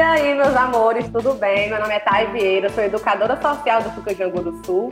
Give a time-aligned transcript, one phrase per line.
[0.00, 1.68] E aí, meus amores, tudo bem?
[1.68, 4.88] Meu nome é Thay Vieira, sou educadora social do Fucajangu do Sul.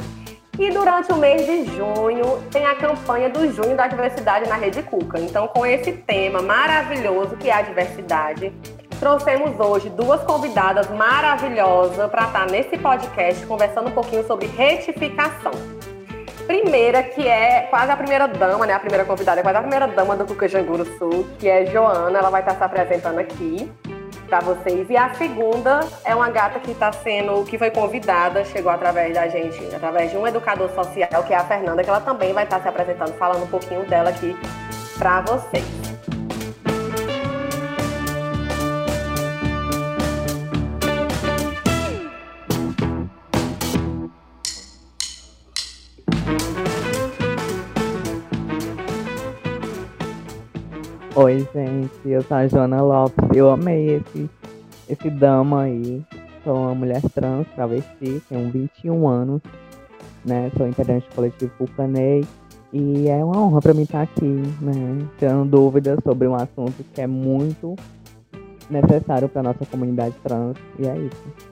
[0.59, 4.83] E durante o mês de junho tem a campanha do Junho da Diversidade na Rede
[4.83, 5.19] Cuca.
[5.19, 8.53] Então, com esse tema maravilhoso que é a diversidade,
[9.01, 15.53] trouxemos hoje duas convidadas maravilhosas para estar nesse podcast conversando um pouquinho sobre retificação.
[16.47, 18.75] Primeira, que é quase a primeira dama, né?
[18.75, 22.19] A primeira convidada é quase a primeira dama do Cucajangu do Sul, que é Joana.
[22.19, 23.73] Ela vai estar se apresentando aqui
[24.29, 24.89] para vocês.
[24.89, 29.27] E a segunda é uma gata que está sendo, que foi convidada, chegou através da
[29.27, 32.61] gente, através de um educador social, que é a Fernanda, que ela também vai estar
[32.61, 34.37] se apresentando, falando um pouquinho dela aqui
[34.99, 35.88] para vocês.
[51.21, 53.29] Oi, gente, eu sou a Joana Lopes.
[53.35, 54.31] Eu amei esse,
[54.89, 56.01] esse dama aí.
[56.45, 59.43] Sou uma mulher trans, travesti, tenho 21 anos,
[60.25, 60.49] né?
[60.57, 62.25] Sou integrante do coletivo Pulcanei.
[62.73, 65.09] E é uma honra para mim estar aqui, né?
[65.19, 67.75] Tendo dúvidas sobre um assunto que é muito
[68.71, 70.57] necessário para nossa comunidade trans.
[70.79, 71.48] E é isso.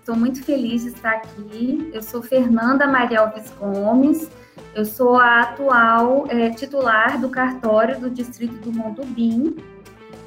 [0.00, 1.90] Estou muito feliz de estar aqui.
[1.92, 4.30] Eu sou Fernanda Maria Alves Gomes.
[4.74, 9.56] Eu sou a atual é, titular do cartório do Distrito do Mondubim.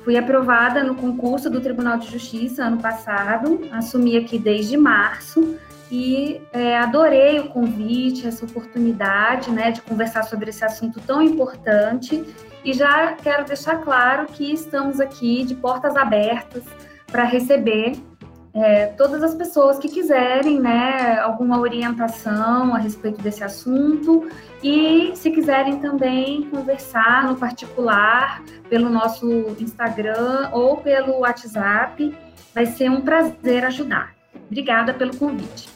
[0.03, 5.57] Fui aprovada no concurso do Tribunal de Justiça ano passado, assumi aqui desde março
[5.91, 12.23] e é, adorei o convite, essa oportunidade né, de conversar sobre esse assunto tão importante.
[12.63, 16.63] E já quero deixar claro que estamos aqui de portas abertas
[17.07, 17.95] para receber
[18.53, 24.29] é, todas as pessoas que quiserem, né, alguma orientação a respeito desse assunto
[24.61, 32.15] e se quiserem também conversar no particular pelo nosso Instagram ou pelo WhatsApp,
[32.53, 34.13] vai ser um prazer ajudar.
[34.47, 35.72] Obrigada pelo convite.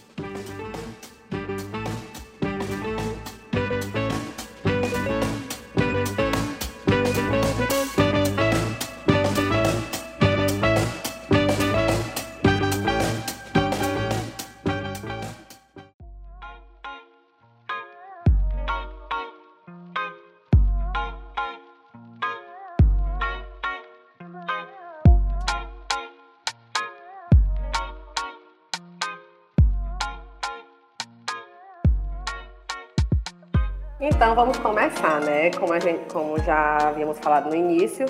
[34.00, 35.50] Então vamos começar, né?
[35.50, 38.06] Como, a gente, como já havíamos falado no início,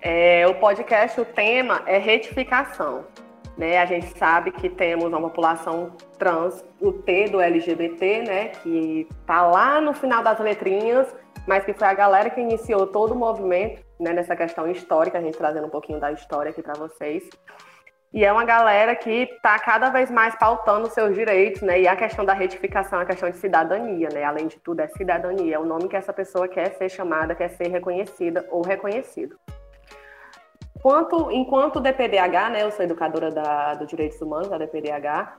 [0.00, 3.04] é, o podcast, o tema é retificação.
[3.56, 3.78] Né?
[3.78, 8.48] A gente sabe que temos uma população trans, o T do LGBT, né?
[8.48, 11.14] Que tá lá no final das letrinhas,
[11.46, 14.12] mas que foi a galera que iniciou todo o movimento né?
[14.12, 17.22] nessa questão histórica, a gente trazendo um pouquinho da história aqui para vocês.
[18.12, 21.82] E é uma galera que está cada vez mais pautando seus direitos, né?
[21.82, 24.24] E a questão da retificação, a questão de cidadania, né?
[24.24, 27.50] Além de tudo, é cidadania, é o nome que essa pessoa quer ser chamada, quer
[27.50, 29.36] ser reconhecida ou reconhecido.
[30.80, 32.62] Quanto, enquanto DPDH, né?
[32.62, 35.36] Eu sou educadora da, do Direitos Humanos, da DPDH,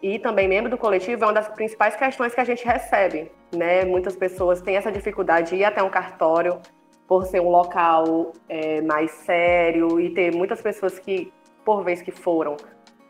[0.00, 3.84] e também membro do coletivo, é uma das principais questões que a gente recebe, né?
[3.84, 6.60] Muitas pessoas têm essa dificuldade de ir até um cartório
[7.08, 11.32] por ser um local é, mais sério e ter muitas pessoas que
[11.64, 12.56] por vez que foram,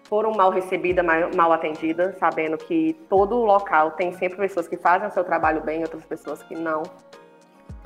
[0.04, 1.04] foram mal recebidas,
[1.34, 5.82] mal atendidas, sabendo que todo local tem sempre pessoas que fazem o seu trabalho bem,
[5.82, 6.82] outras pessoas que não.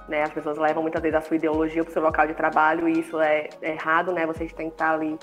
[0.08, 0.22] Né?
[0.22, 3.00] As pessoas levam muitas vezes a sua ideologia para o seu local de trabalho e
[3.00, 4.24] isso é errado, né?
[4.24, 5.18] Vocês têm que estar ali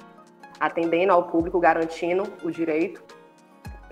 [0.60, 3.02] atendendo ao público, garantindo o direito.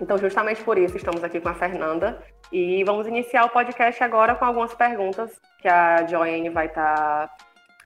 [0.00, 4.34] Então, justamente por isso, estamos aqui com a Fernanda e vamos iniciar o podcast agora
[4.34, 7.30] com algumas perguntas que a Joanne vai estar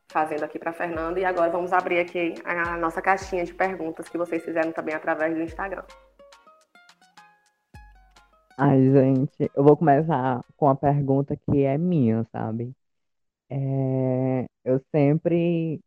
[0.08, 1.20] fazendo aqui para Fernanda.
[1.20, 5.34] E agora vamos abrir aqui a nossa caixinha de perguntas que vocês fizeram também através
[5.34, 5.84] do Instagram.
[8.58, 12.72] Ai, gente, eu vou começar com a pergunta que é minha, sabe?
[13.50, 15.80] É, eu sempre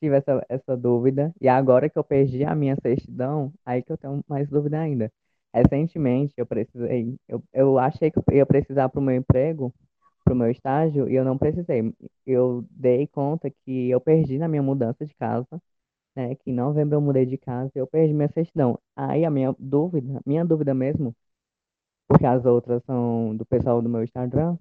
[0.00, 3.96] tive essa, essa dúvida, e agora que eu perdi a minha certidão, aí que eu
[3.96, 5.10] tenho mais dúvida ainda.
[5.54, 9.72] Recentemente, eu precisei, eu, eu achei que eu ia precisar para o meu emprego
[10.24, 11.94] pro meu estágio e eu não precisei.
[12.26, 15.60] Eu dei conta que eu perdi na minha mudança de casa,
[16.16, 16.34] né?
[16.36, 18.78] Que em novembro eu mudei de casa e eu perdi minha certidão.
[18.96, 21.14] Aí a minha dúvida, minha dúvida mesmo,
[22.08, 24.56] porque as outras são do pessoal do meu Instagram,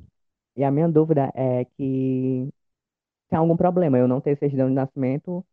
[0.56, 2.50] e a minha dúvida é que
[3.30, 5.46] tem algum problema eu não ter certidão de nascimento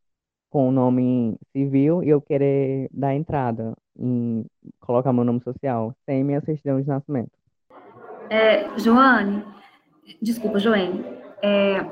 [0.50, 4.44] com o nome civil e eu querer dar entrada em
[4.80, 7.30] colocar meu nome social sem minha certidão de nascimento.
[8.30, 9.44] É, Joane,
[10.20, 11.04] Desculpa, Joene.
[11.42, 11.84] É,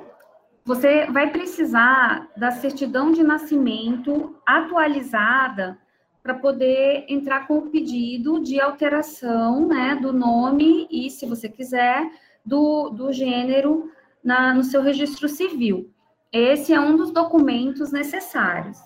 [0.64, 5.78] você vai precisar da certidão de nascimento atualizada
[6.22, 12.10] para poder entrar com o pedido de alteração né, do nome e, se você quiser,
[12.44, 13.92] do, do gênero
[14.24, 15.88] na, no seu registro civil.
[16.32, 18.78] Esse é um dos documentos necessários.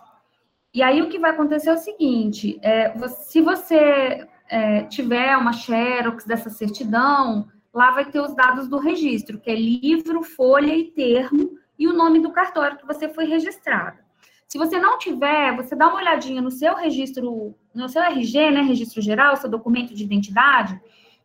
[0.74, 5.52] E aí o que vai acontecer é o seguinte: é, se você é, tiver uma
[5.52, 10.90] xerox dessa certidão, lá vai ter os dados do registro, que é livro, folha e
[10.90, 13.98] termo, e o nome do cartório que você foi registrado.
[14.46, 18.60] Se você não tiver, você dá uma olhadinha no seu registro, no seu RG, né,
[18.62, 20.80] registro geral, seu documento de identidade,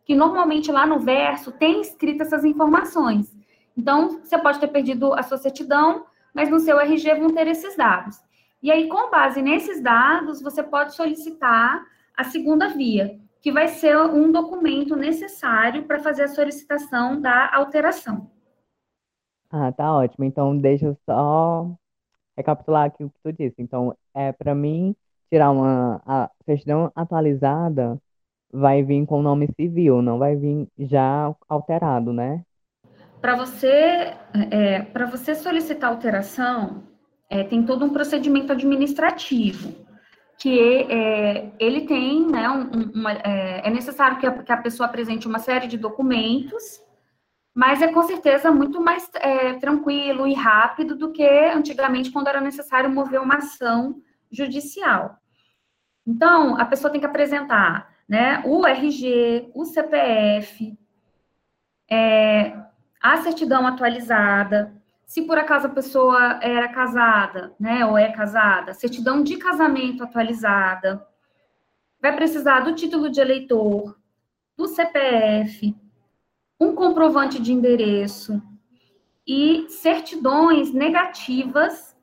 [0.06, 3.36] que normalmente lá no verso tem escrito essas informações.
[3.76, 7.76] Então, você pode ter perdido a sua certidão, mas no seu RG vão ter esses
[7.76, 8.18] dados.
[8.62, 11.84] E aí, com base nesses dados, você pode solicitar
[12.16, 18.28] a segunda via, que vai ser um documento necessário para fazer a solicitação da alteração.
[19.52, 20.26] Ah, tá ótimo.
[20.26, 21.70] Então, deixa eu só
[22.36, 23.54] recapitular aqui o que tu disse.
[23.60, 24.96] Então, é para mim
[25.30, 28.02] tirar uma a certidão atualizada,
[28.52, 32.44] vai vir com o nome civil, não vai vir já alterado, né?
[33.22, 34.16] Para você,
[34.50, 36.82] é, para você solicitar alteração,
[37.30, 39.85] é, tem todo um procedimento administrativo
[40.38, 44.88] que é, ele tem, né, um, uma, é, é, necessário que a, que a, pessoa
[44.88, 46.82] apresente uma série de documentos,
[47.54, 52.42] mas é com certeza muito mais é, tranquilo e rápido do que antigamente, quando era
[52.42, 55.18] necessário mover uma ação judicial.
[56.06, 60.78] Então, a pessoa tem que apresentar né, o RG, o CPF,
[61.90, 62.58] é,
[63.02, 64.74] a certidão atualizada,
[65.06, 71.06] se por acaso a pessoa era casada, né, ou é casada, certidão de casamento atualizada,
[72.02, 73.98] vai precisar do título de eleitor,
[74.58, 75.76] do CPF,
[76.60, 78.42] um comprovante de endereço
[79.28, 81.96] e certidões negativas,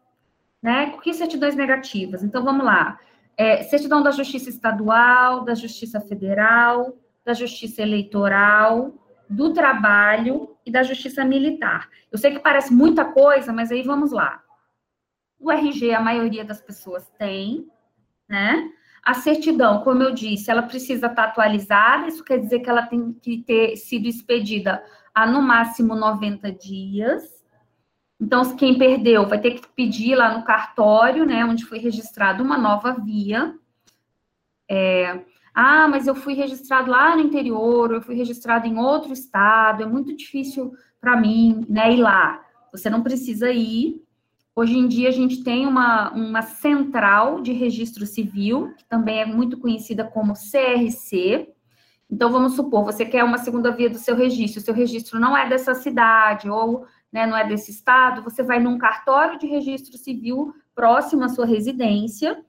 [0.60, 0.92] né?
[0.96, 2.22] O que certidões negativas?
[2.22, 2.98] Então vamos lá.
[3.36, 8.92] É, certidão da Justiça Estadual, da Justiça Federal, da Justiça Eleitoral,
[9.28, 11.88] do Trabalho e da Justiça Militar.
[12.10, 14.42] Eu sei que parece muita coisa, mas aí vamos lá.
[15.38, 17.66] O RG, a maioria das pessoas tem,
[18.28, 18.70] né?
[19.02, 23.12] A certidão, como eu disse, ela precisa estar atualizada, isso quer dizer que ela tem
[23.12, 24.82] que ter sido expedida
[25.12, 27.42] há no máximo 90 dias.
[28.20, 32.56] Então, quem perdeu vai ter que pedir lá no cartório, né, onde foi registrada uma
[32.56, 33.58] nova via.
[34.70, 39.82] É, ah, mas eu fui registrado lá no interior, eu fui registrado em outro estado,
[39.82, 42.40] é muito difícil para mim, né, ir lá.
[42.72, 44.02] Você não precisa ir.
[44.54, 49.26] Hoje em dia a gente tem uma, uma central de registro civil, que também é
[49.26, 51.48] muito conhecida como CRC.
[52.10, 55.34] Então, vamos supor, você quer uma segunda via do seu registro, o seu registro não
[55.34, 59.96] é dessa cidade ou né, não é desse estado, você vai num cartório de registro
[59.96, 62.42] civil próximo à sua residência,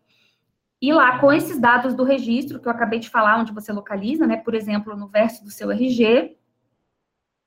[0.83, 4.27] e lá, com esses dados do registro, que eu acabei de falar, onde você localiza,
[4.27, 4.35] né?
[4.35, 6.35] Por exemplo, no verso do seu RG,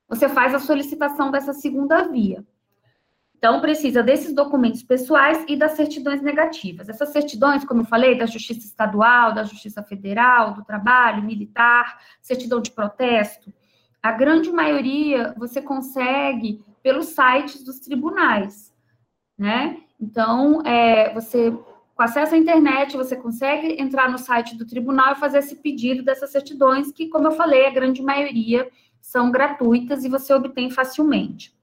[0.08, 2.42] você faz a solicitação dessa segunda via.
[3.36, 6.88] Então, precisa desses documentos pessoais e das certidões negativas.
[6.88, 12.62] Essas certidões, como eu falei, da Justiça Estadual, da Justiça Federal, do Trabalho, Militar, certidão
[12.62, 13.52] de protesto,
[14.02, 18.74] a grande maioria você consegue pelos sites dos tribunais,
[19.36, 19.76] né?
[20.00, 21.52] Então, é, você
[21.96, 26.04] com acesso à internet, você consegue entrar no site do tribunal e fazer esse pedido
[26.04, 28.68] dessas certidões, que, como eu falei, a grande maioria
[29.00, 31.56] são gratuitas e você obtém facilmente.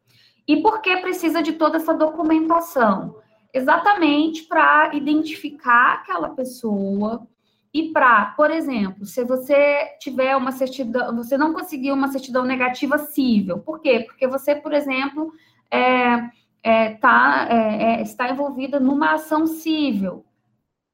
[0.47, 3.21] E por que precisa de toda essa documentação?
[3.53, 7.27] Exatamente para identificar aquela pessoa
[7.71, 12.97] e para, por exemplo, se você tiver uma certidão, você não conseguiu uma certidão negativa
[12.97, 13.59] cível.
[13.59, 13.99] Por quê?
[13.99, 15.31] Porque você, por exemplo,
[15.69, 16.27] é,
[16.63, 20.25] é, tá, é, é, está envolvida numa ação civil.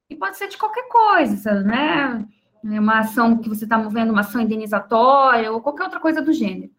[0.10, 2.26] E pode ser de qualquer coisa, né?
[2.64, 6.72] Uma ação que você está movendo, uma ação indenizatória, ou qualquer outra coisa do gênero.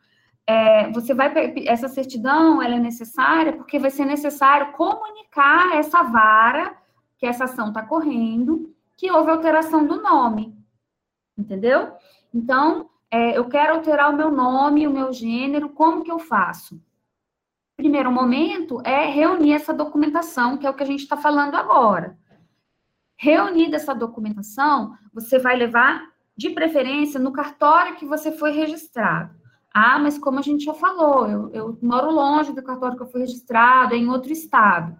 [0.46, 1.32] É, você vai
[1.66, 6.74] essa certidão ela é necessária porque vai ser necessário comunicar essa vara
[7.18, 10.54] que essa ação está correndo que houve alteração do nome,
[11.38, 11.92] entendeu?
[12.34, 16.80] Então, é, eu quero alterar o meu nome, o meu gênero, como que eu faço?
[17.80, 22.14] Primeiro momento é reunir essa documentação, que é o que a gente está falando agora.
[23.16, 29.34] Reunida essa documentação, você vai levar, de preferência, no cartório que você foi registrado.
[29.72, 33.10] Ah, mas como a gente já falou, eu, eu moro longe do cartório que eu
[33.10, 34.94] fui registrado, é em outro estado.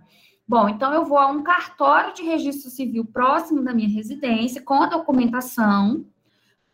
[0.48, 4.82] Bom, então eu vou a um cartório de registro civil próximo da minha residência, com
[4.82, 6.06] a documentação,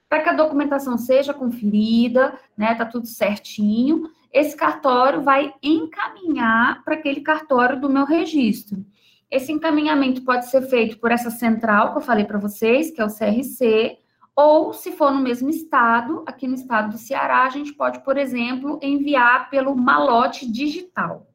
[0.09, 2.77] para que a documentação seja conferida, né?
[2.77, 8.85] Tá tudo certinho esse cartório vai encaminhar para aquele cartório do meu registro.
[9.31, 13.05] Esse encaminhamento pode ser feito por essa central que eu falei para vocês, que é
[13.05, 13.99] o CRC,
[14.35, 18.19] ou se for no mesmo estado, aqui no estado do Ceará, a gente pode, por
[18.19, 21.27] exemplo, enviar pelo malote digital.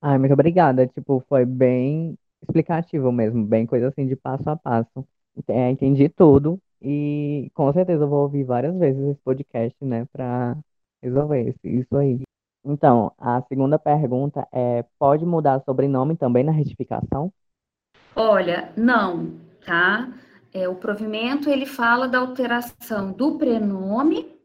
[0.00, 0.86] Ai, muito obrigada.
[0.86, 5.06] Tipo, foi bem explicativo mesmo, bem coisa assim de passo a passo.
[5.46, 10.56] É, entendi tudo e com certeza eu vou ouvir várias vezes esse podcast, né, para
[11.02, 12.20] resolver isso aí.
[12.64, 17.32] Então, a segunda pergunta é: pode mudar sobrenome também na retificação?
[18.14, 19.32] Olha, não,
[19.64, 20.12] tá?
[20.52, 24.38] É, o provimento ele fala da alteração do prenome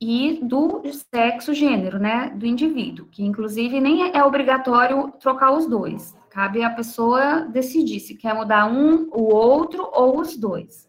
[0.00, 6.14] e do sexo, gênero, né, do indivíduo, que inclusive nem é obrigatório trocar os dois.
[6.30, 10.88] Cabe a pessoa decidir se quer mudar um, o outro ou os dois.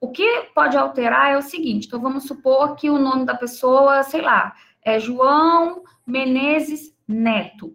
[0.00, 4.02] O que pode alterar é o seguinte: então vamos supor que o nome da pessoa,
[4.02, 7.74] sei lá, é João Menezes Neto.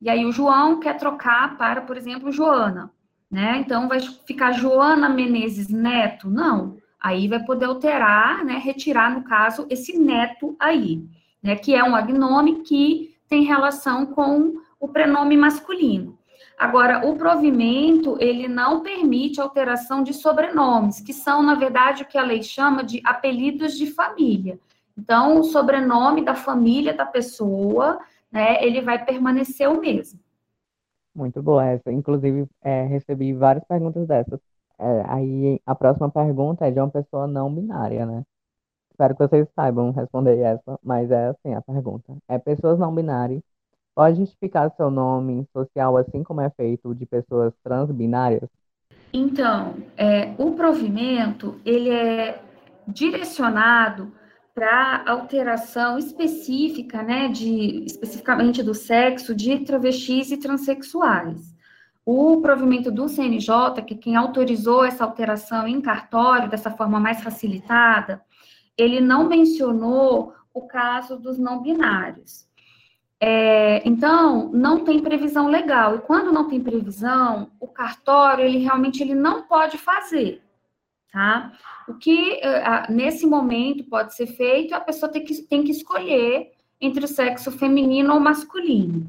[0.00, 2.92] E aí o João quer trocar para, por exemplo, Joana,
[3.30, 3.58] né?
[3.58, 6.28] Então vai ficar Joana Menezes Neto?
[6.28, 11.04] Não aí vai poder alterar, né, retirar, no caso, esse neto aí,
[11.42, 16.16] né, que é um agnome que tem relação com o prenome masculino.
[16.62, 22.16] Agora, o provimento, ele não permite alteração de sobrenomes, que são, na verdade, o que
[22.16, 24.58] a lei chama de apelidos de família.
[24.96, 27.98] Então, o sobrenome da família da pessoa,
[28.30, 30.20] né, ele vai permanecer o mesmo.
[31.14, 31.90] Muito boa essa.
[31.90, 34.40] Inclusive, é, recebi várias perguntas dessas
[34.82, 38.24] é, aí a próxima pergunta é de uma pessoa não binária, né?
[38.90, 42.16] Espero que vocês saibam responder essa, mas é assim a pergunta.
[42.28, 43.42] É pessoas não binárias.
[43.94, 48.48] Pode justificar seu nome social assim como é feito de pessoas transbinárias?
[49.12, 52.42] Então, é, o provimento, ele é
[52.88, 54.10] direcionado
[54.54, 61.54] para alteração específica, né, de, especificamente do sexo de travestis e transexuais.
[62.04, 67.22] O provimento do CNJ, que é quem autorizou essa alteração em cartório, dessa forma mais
[67.22, 68.20] facilitada,
[68.76, 72.46] ele não mencionou o caso dos não binários.
[73.24, 75.94] É, então, não tem previsão legal.
[75.94, 80.42] E quando não tem previsão, o cartório, ele realmente ele não pode fazer,
[81.12, 81.52] tá?
[81.86, 86.50] O que, é, nesse momento, pode ser feito, a pessoa tem que, tem que escolher
[86.80, 89.06] entre o sexo feminino ou masculino.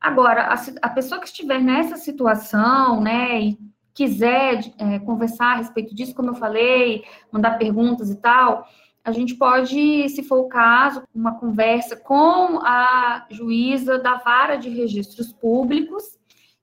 [0.00, 3.58] Agora, a, a pessoa que estiver nessa situação, né, e
[3.92, 8.66] quiser é, conversar a respeito disso, como eu falei, mandar perguntas e tal,
[9.06, 14.68] a gente pode, se for o caso, uma conversa com a juíza da vara de
[14.68, 16.18] registros públicos,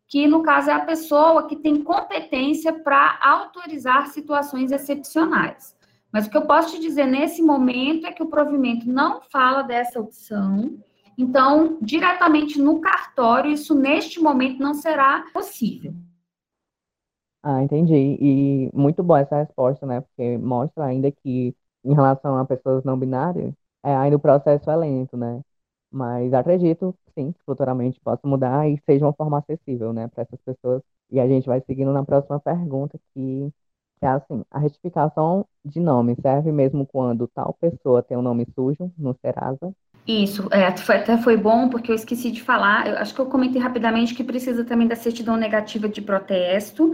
[0.09, 5.73] que no caso é a pessoa que tem competência para autorizar situações excepcionais.
[6.11, 9.61] Mas o que eu posso te dizer nesse momento é que o provimento não fala
[9.61, 10.77] dessa opção,
[11.17, 15.93] então, diretamente no cartório, isso neste momento não será possível.
[17.41, 18.17] Ah, entendi.
[18.19, 20.01] E muito boa essa resposta, né?
[20.01, 24.75] Porque mostra ainda que, em relação a pessoas não binárias, é, ainda o processo é
[24.75, 25.41] lento, né?
[25.91, 30.39] Mas acredito, sim, que futuramente possa mudar e seja uma forma acessível, né, para essas
[30.41, 30.81] pessoas.
[31.11, 33.51] E a gente vai seguindo na próxima pergunta, que
[34.01, 38.91] é assim: a retificação de nome serve mesmo quando tal pessoa tem um nome sujo
[38.97, 39.73] no Serasa?
[40.05, 43.25] Isso, é, foi, até foi bom, porque eu esqueci de falar, eu acho que eu
[43.25, 46.91] comentei rapidamente que precisa também da certidão negativa de protesto,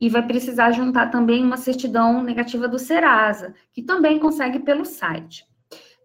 [0.00, 5.44] e vai precisar juntar também uma certidão negativa do Serasa, que também consegue pelo site.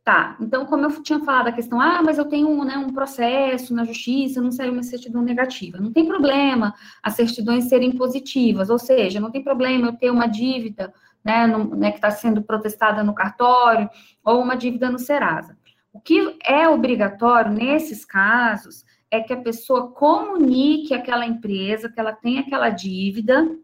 [0.03, 3.73] Tá, então, como eu tinha falado a questão, ah, mas eu tenho né, um processo
[3.73, 5.79] na justiça, não saiu uma certidão negativa.
[5.79, 10.27] Não tem problema as certidões serem positivas, ou seja, não tem problema eu ter uma
[10.27, 13.89] dívida né, no, né que está sendo protestada no cartório,
[14.23, 15.57] ou uma dívida no Serasa.
[15.91, 22.13] O que é obrigatório nesses casos é que a pessoa comunique àquela empresa que ela
[22.13, 23.57] tem aquela dívida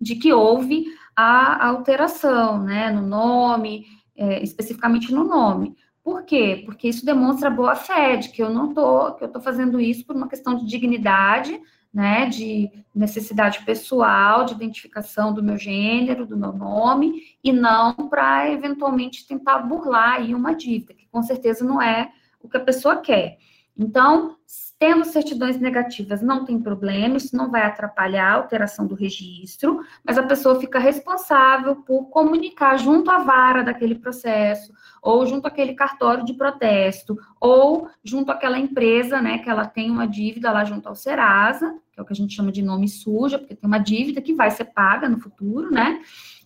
[0.00, 0.86] de que houve
[1.16, 3.86] a alteração, né, no nome,
[4.16, 5.76] é, especificamente no nome.
[6.02, 6.62] Por quê?
[6.66, 10.04] Porque isso demonstra boa fé de que eu não tô, que eu tô fazendo isso
[10.04, 11.58] por uma questão de dignidade,
[11.92, 18.50] né, de necessidade pessoal, de identificação do meu gênero, do meu nome, e não para
[18.50, 22.10] eventualmente tentar burlar aí uma dívida, que com certeza não é
[22.42, 23.38] o que a pessoa quer.
[23.76, 24.36] Então,
[24.78, 30.16] tendo certidões negativas, não tem problema, isso não vai atrapalhar a alteração do registro, mas
[30.16, 36.24] a pessoa fica responsável por comunicar junto à vara daquele processo, ou junto àquele cartório
[36.24, 40.94] de protesto, ou junto àquela empresa, né, que ela tem uma dívida lá junto ao
[40.94, 44.20] Serasa, que é o que a gente chama de nome suja, porque tem uma dívida
[44.20, 46.00] que vai ser paga no futuro, né?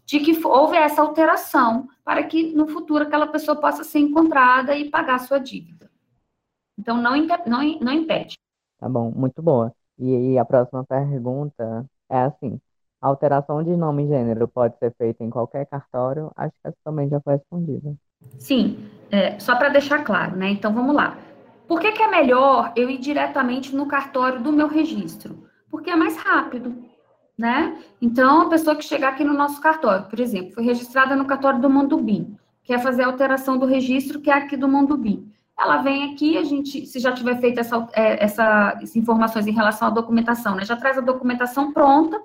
[0.04, 4.90] De que houve essa alteração para que no futuro aquela pessoa possa ser encontrada e
[4.90, 5.87] pagar sua dívida.
[6.78, 7.16] Então, não,
[7.46, 8.38] não, não impede.
[8.78, 9.74] Tá bom, muito boa.
[9.98, 12.60] E a próxima pergunta é assim:
[13.00, 16.30] a alteração de nome e gênero pode ser feita em qualquer cartório?
[16.36, 17.94] Acho que essa também já foi respondida.
[18.38, 20.50] Sim, é, só para deixar claro, né?
[20.50, 21.18] Então vamos lá.
[21.66, 25.44] Por que, que é melhor eu ir diretamente no cartório do meu registro?
[25.70, 26.74] Porque é mais rápido,
[27.36, 27.78] né?
[28.00, 31.60] Então, a pessoa que chegar aqui no nosso cartório, por exemplo, foi registrada no cartório
[31.60, 35.30] do Mondubim, quer fazer a alteração do registro que é aqui do Mondubim.
[35.58, 39.52] Ela vem aqui, a gente, se já tiver feito essa, é, essa, essas informações em
[39.52, 40.64] relação à documentação, né?
[40.64, 42.22] Já traz a documentação pronta.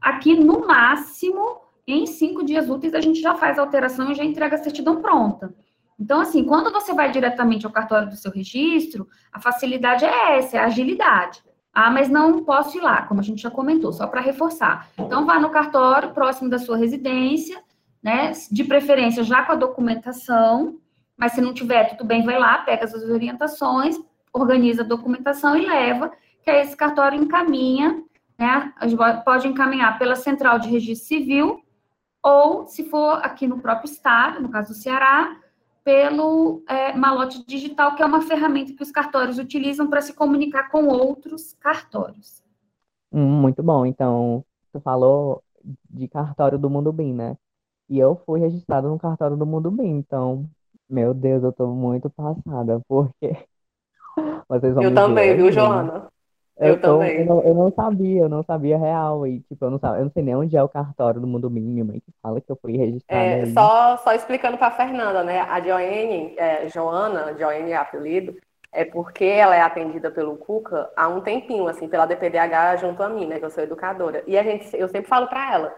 [0.00, 4.24] Aqui, no máximo, em cinco dias úteis, a gente já faz a alteração e já
[4.24, 5.54] entrega a certidão pronta.
[5.98, 10.56] Então, assim, quando você vai diretamente ao cartório do seu registro, a facilidade é essa,
[10.56, 11.42] é a agilidade.
[11.72, 14.88] Ah, mas não posso ir lá, como a gente já comentou, só para reforçar.
[14.98, 17.62] Então, vá no cartório próximo da sua residência,
[18.02, 18.32] né?
[18.50, 20.78] De preferência já com a documentação,
[21.20, 23.94] mas se não tiver, tudo bem, vai lá, pega as orientações,
[24.32, 26.10] organiza a documentação e leva,
[26.42, 28.02] que aí esse cartório encaminha,
[28.38, 28.72] né?
[29.22, 31.62] Pode encaminhar pela central de registro civil,
[32.22, 35.36] ou se for aqui no próprio estado, no caso do Ceará,
[35.84, 40.70] pelo é, malote digital, que é uma ferramenta que os cartórios utilizam para se comunicar
[40.70, 42.42] com outros cartórios.
[43.12, 43.84] Hum, muito bom.
[43.84, 45.42] Então, você falou
[45.90, 47.36] de cartório do Mundo Bim, né?
[47.90, 50.48] E eu fui registrado no cartório do Mundo Bim, então,
[50.90, 53.46] meu Deus, eu tô muito passada, porque
[54.48, 55.52] vocês vão Eu me também, viu.
[55.52, 56.08] Joana?
[56.58, 57.16] Eu, Eu tô, também.
[57.16, 59.26] eu, não, eu não sabia, eu não sabia real.
[59.26, 61.50] E, tipo, eu não sabia, eu não sei nem onde é o cartório do Mundo.
[61.50, 63.46] Minha mãe que fala que eu fui registrada É, aí.
[63.46, 65.40] só, só explicando para a Fernanda, né?
[65.40, 68.36] A Joene, é, Joana, Joene é apelido,
[68.72, 73.08] é porque ela é atendida pelo Cuca há um tempinho, assim, pela DPDH junto a
[73.08, 73.38] mim, né?
[73.40, 74.22] Que eu sou educadora.
[74.28, 75.74] E a gente, eu sempre falo para ela,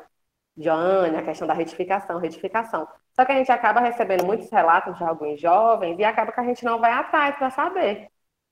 [0.57, 2.87] Joane, a questão da retificação, retificação.
[3.15, 6.45] Só que a gente acaba recebendo muitos relatos de alguns jovens e acaba que a
[6.45, 8.09] gente não vai atrás para saber.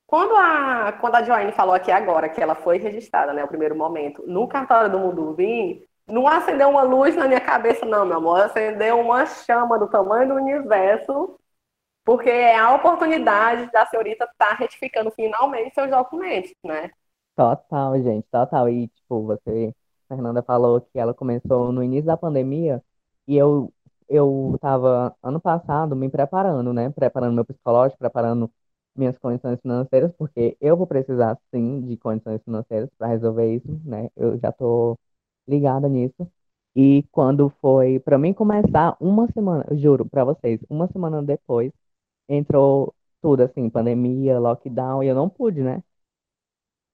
[0.07, 3.77] Quando a, quando a Joane falou aqui agora que ela foi registrada, né, o primeiro
[3.77, 8.17] momento, no cartório do Mundo Vim, não acendeu uma luz na minha cabeça, não, meu
[8.17, 8.41] amor.
[8.41, 11.39] Acendeu uma chama do tamanho do universo,
[12.05, 16.91] porque é a oportunidade da senhorita estar retificando finalmente seus documentos, né?
[17.37, 18.69] Total, gente, total.
[18.69, 19.73] E, tipo, você,
[20.11, 22.83] Fernanda, falou que ela começou no início da pandemia
[23.27, 23.73] e eu,
[24.09, 26.91] eu tava, ano passado, me preparando, né?
[26.91, 28.51] Preparando meu psicológico, preparando
[28.97, 34.11] minhas condições financeiras, porque eu vou precisar, sim, de condições financeiras para resolver isso, né?
[34.17, 34.99] Eu já tô
[35.49, 36.29] ligada nisso.
[36.75, 41.73] E quando foi para mim começar, uma semana, juro para vocês, uma semana depois,
[42.29, 45.83] entrou tudo assim, pandemia, lockdown, e eu não pude, né?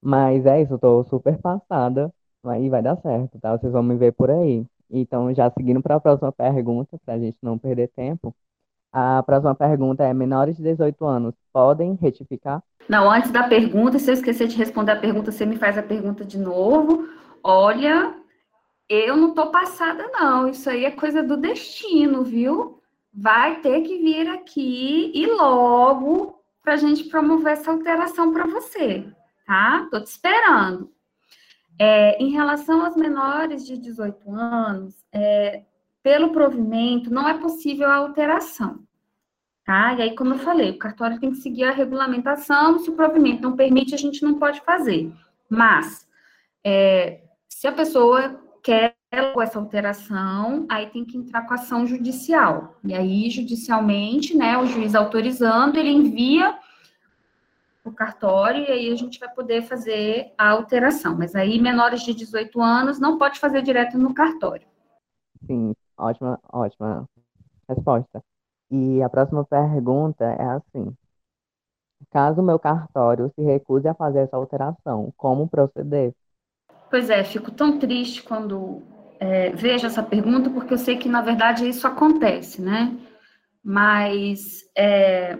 [0.02, 2.12] Mas é isso, eu tô super passada,
[2.48, 3.56] aí vai dar certo, tá?
[3.56, 4.64] Vocês vão me ver por aí.
[4.90, 8.34] Então, já seguindo para a próxima pergunta, para a gente não perder tempo.
[8.92, 12.62] A próxima pergunta é: menores de 18 anos podem retificar?
[12.88, 15.82] Não, antes da pergunta, se eu esquecer de responder a pergunta, você me faz a
[15.82, 17.08] pergunta de novo.
[17.42, 18.14] Olha,
[18.88, 20.48] eu não tô passada, não.
[20.48, 22.80] Isso aí é coisa do destino, viu?
[23.12, 29.04] Vai ter que vir aqui e logo para a gente promover essa alteração para você,
[29.46, 29.86] tá?
[29.90, 30.90] Tô te esperando.
[31.78, 35.62] É, em relação aos menores de 18 anos, é,
[36.02, 38.80] pelo provimento, não é possível a alteração.
[39.64, 39.94] Tá?
[39.94, 43.42] E aí, como eu falei, o cartório tem que seguir a regulamentação, se o provimento
[43.42, 45.12] não permite, a gente não pode fazer.
[45.48, 46.06] Mas,
[46.64, 52.76] é, se a pessoa quer essa alteração, aí tem que entrar com ação judicial.
[52.84, 56.56] E aí, judicialmente, né, o juiz autorizando, ele envia
[57.90, 61.16] o cartório e aí a gente vai poder fazer a alteração.
[61.16, 64.66] Mas aí, menores de 18 anos, não pode fazer direto no cartório.
[65.46, 67.08] Sim, ótima, ótima
[67.68, 68.22] resposta.
[68.70, 70.92] E a próxima pergunta é assim:
[72.10, 76.12] caso o meu cartório se recuse a fazer essa alteração, como proceder?
[76.90, 78.82] Pois é, fico tão triste quando
[79.18, 82.96] é, vejo essa pergunta, porque eu sei que, na verdade, isso acontece, né?
[83.62, 85.36] Mas é,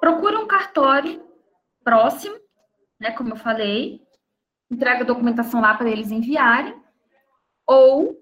[0.00, 1.27] procure um cartório
[1.88, 2.36] próximo,
[3.00, 3.12] né?
[3.12, 4.02] Como eu falei,
[4.70, 6.74] entrega a documentação lá para eles enviarem,
[7.66, 8.14] ou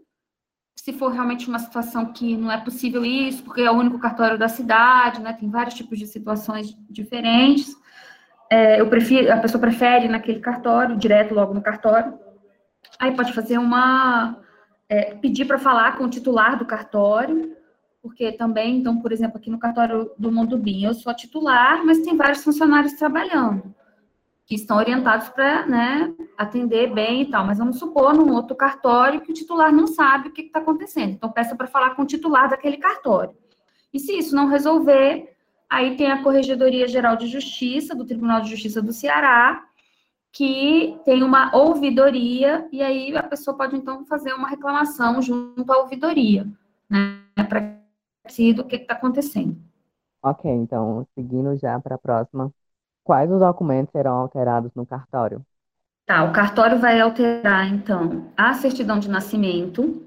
[0.79, 4.39] se for realmente uma situação que não é possível isso, porque é o único cartório
[4.39, 5.33] da cidade, né?
[5.33, 7.75] Tem vários tipos de situações diferentes.
[8.49, 12.17] É, eu prefiro, a pessoa prefere naquele cartório, direto logo no cartório.
[13.01, 14.41] Aí pode fazer uma.
[14.89, 17.56] É, pedir para falar com o titular do cartório,
[18.07, 21.85] porque também, então, por exemplo, aqui no cartório do Mundo Bim, eu sou a titular,
[21.85, 23.75] mas tem vários funcionários trabalhando,
[24.47, 27.45] que estão orientados para né, atender bem e tal.
[27.45, 31.15] Mas vamos supor, num outro cartório, que o titular não sabe o que está acontecendo.
[31.15, 33.35] Então, peça para falar com o titular daquele cartório.
[33.93, 35.35] E se isso não resolver,
[35.69, 39.65] aí tem a Corregedoria Geral de Justiça, do Tribunal de Justiça do Ceará,
[40.31, 45.79] que tem uma ouvidoria, e aí a pessoa pode então fazer uma reclamação junto à
[45.79, 46.47] ouvidoria,
[46.89, 47.85] né, para
[48.55, 49.57] do que está acontecendo.
[50.23, 52.53] Ok, então, seguindo já para a próxima,
[53.05, 55.45] quais os documentos serão alterados no cartório?
[56.05, 60.07] Tá, o cartório vai alterar, então, a certidão de nascimento,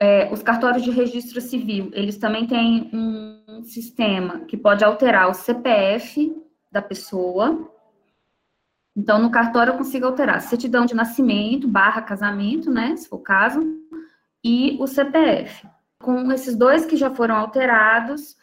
[0.00, 5.34] é, os cartórios de registro civil, eles também têm um sistema que pode alterar o
[5.34, 6.36] CPF
[6.70, 7.68] da pessoa.
[8.96, 13.22] Então, no cartório eu consigo alterar certidão de nascimento, barra casamento, né, se for o
[13.22, 13.60] caso,
[14.44, 15.66] e o CPF.
[16.00, 18.36] Com esses dois que já foram alterados,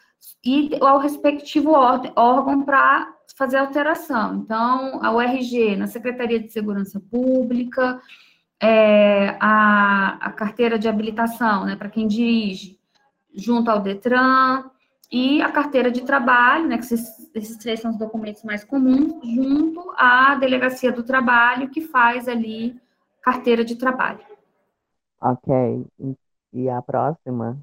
[0.44, 4.36] e ao respectivo órgão para fazer alteração.
[4.36, 8.00] Então, a URG, na Secretaria de Segurança Pública,
[8.62, 12.80] é, a, a carteira de habilitação, né, para quem dirige,
[13.34, 14.70] junto ao Detran,
[15.12, 19.13] e a carteira de trabalho, né, que esses, esses três são os documentos mais comuns,
[19.24, 22.80] junto à delegacia do trabalho, que faz ali
[23.22, 24.20] carteira de trabalho.
[25.22, 25.86] Ok.
[26.56, 27.60] E a próxima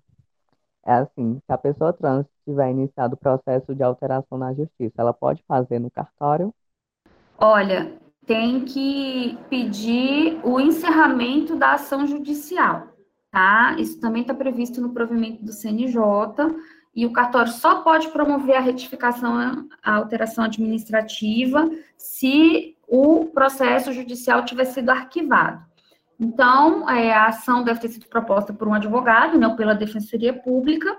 [0.85, 5.15] é assim, se a pessoa trans tiver iniciado o processo de alteração na justiça, ela
[5.15, 6.53] pode fazer no cartório?
[7.39, 12.89] Olha, tem que pedir o encerramento da ação judicial,
[13.31, 13.77] tá?
[13.79, 15.97] Isso também está previsto no provimento do CNJ,
[16.95, 24.45] e o cartório só pode promover a retificação, a alteração administrativa, se o processo judicial
[24.45, 25.72] tiver sido arquivado.
[26.23, 30.97] Então, é, a ação deve ter sido proposta por um advogado, não pela Defensoria Pública,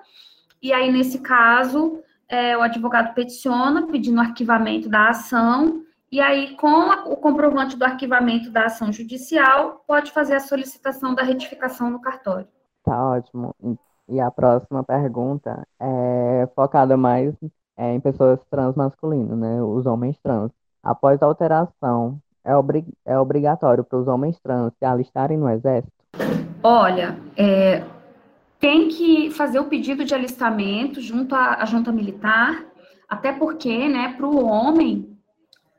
[0.61, 5.81] e aí, nesse caso, é, o advogado peticiona pedindo arquivamento da ação,
[6.11, 11.15] e aí, com a, o comprovante do arquivamento da ação judicial, pode fazer a solicitação
[11.15, 12.47] da retificação no cartório.
[12.83, 13.55] Tá ótimo.
[14.09, 17.33] E a próxima pergunta é focada mais
[17.77, 19.63] é, em pessoas trans masculinas, né?
[19.63, 20.51] Os homens trans.
[20.83, 25.93] Após a alteração, é, obri é obrigatório para os homens trans se alistarem no exército?
[26.61, 27.83] Olha, é,
[28.59, 32.63] tem que fazer o pedido de alistamento junto à, junta militar,
[33.09, 35.17] até porque, né, para o homem,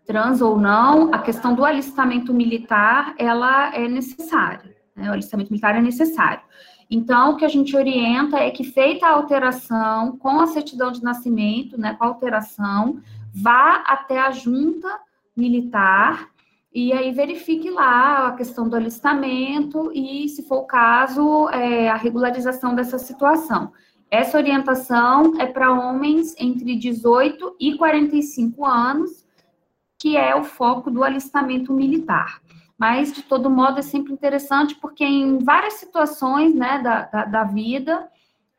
[0.07, 4.77] trans ou não, a questão do alistamento militar, ela é necessária.
[4.94, 6.42] Né, o alistamento militar é necessário.
[6.90, 11.03] Então, o que a gente orienta é que, feita a alteração com a certidão de
[11.03, 13.00] nascimento, né, com a alteração,
[13.35, 14.88] vá até a junta
[15.35, 16.29] militar
[16.74, 21.94] e aí verifique lá a questão do alistamento e, se for o caso, é, a
[21.94, 23.72] regularização dessa situação.
[24.10, 29.24] Essa orientação é para homens entre 18 e 45 anos,
[29.96, 32.40] que é o foco do alistamento militar.
[32.76, 37.44] Mas, de todo modo, é sempre interessante, porque em várias situações né, da, da, da
[37.44, 38.08] vida,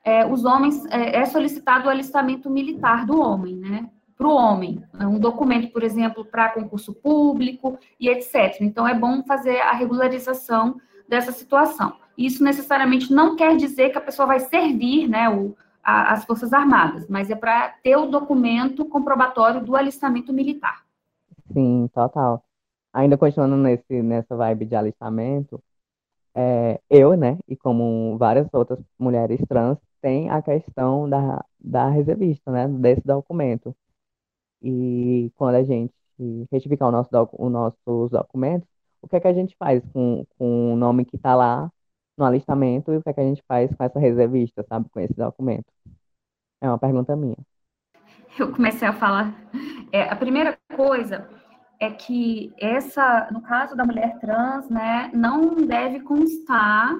[0.05, 3.89] é, os homens, é, é solicitado o alistamento militar do homem, né?
[4.17, 8.61] Para o homem, né, um documento, por exemplo, para concurso público e etc.
[8.61, 11.93] Então, é bom fazer a regularização dessa situação.
[12.17, 16.53] Isso necessariamente não quer dizer que a pessoa vai servir né, o, a, as Forças
[16.53, 20.83] Armadas, mas é para ter o documento comprobatório do alistamento militar.
[21.51, 22.43] Sim, total.
[22.93, 25.61] Ainda continuando nesse, nessa vibe de alistamento,
[26.33, 32.51] é, eu, né, e como várias outras mulheres trans, tem a questão da, da reservista,
[32.51, 33.75] né, desse documento.
[34.67, 35.93] E quando a gente
[36.51, 38.67] retificar o nosso os nossos documentos,
[38.99, 41.71] o que é que a gente faz com, com o nome que está lá
[42.17, 44.99] no alistamento e o que é que a gente faz com essa reservista, sabe, com
[44.99, 45.71] esse documento?
[46.59, 47.37] É uma pergunta minha.
[48.39, 49.35] Eu comecei a falar.
[49.91, 51.29] É, a primeira coisa
[51.79, 56.97] é que essa, no caso da mulher trans, né, não deve constar,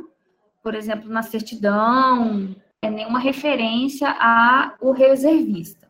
[0.61, 5.84] por exemplo, na certidão, é nenhuma referência a o reservista.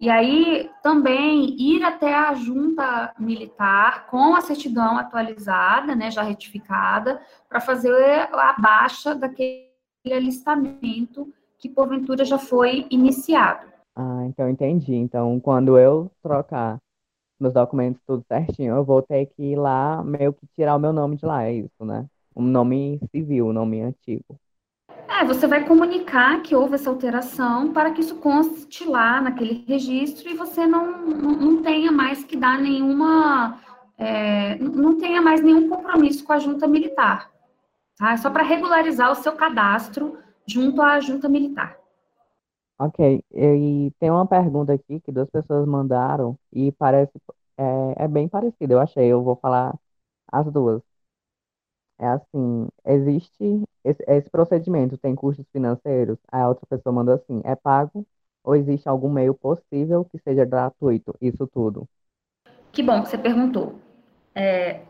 [0.00, 7.20] E aí também ir até a junta militar com a certidão atualizada, né, já retificada,
[7.46, 7.94] para fazer
[8.32, 9.68] a baixa daquele
[10.10, 13.68] alistamento que porventura já foi iniciado.
[13.94, 14.94] Ah, então entendi.
[14.94, 16.78] Então, quando eu trocar
[17.38, 20.94] meus documentos tudo certinho, eu vou ter que ir lá meio que tirar o meu
[20.94, 22.06] nome de lá, é isso, né?
[22.34, 24.38] Um nome civil, um nome antigo.
[25.08, 30.28] É, você vai comunicar que houve essa alteração para que isso conste lá naquele registro
[30.28, 33.60] e você não, não, não tenha mais que dar nenhuma.
[33.98, 37.30] É, não tenha mais nenhum compromisso com a junta militar.
[37.98, 38.12] Tá?
[38.12, 41.76] É só para regularizar o seu cadastro junto à junta militar.
[42.78, 47.12] Ok, e tem uma pergunta aqui que duas pessoas mandaram e parece
[47.58, 49.78] é, é bem parecida, eu achei, eu vou falar
[50.32, 50.82] as duas.
[52.00, 56.18] É assim, existe esse, esse procedimento tem custos financeiros?
[56.32, 58.06] A outra pessoa mandou assim, é pago
[58.44, 61.88] ou existe algum meio possível que seja gratuito, isso tudo?
[62.72, 63.78] Que bom que você perguntou.
[64.34, 64.82] É,